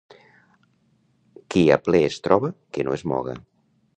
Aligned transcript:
Qui 1.55 1.61
a 1.77 1.77
pler 1.89 2.03
es 2.07 2.19
troba, 2.29 2.51
que 2.79 2.87
no 2.89 2.99
es 2.99 3.07
moga. 3.15 3.37